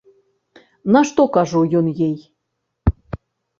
На 0.95 1.01
што, 1.09 1.21
кажу, 1.37 1.61
ён 1.81 1.93
ёй? 2.09 2.17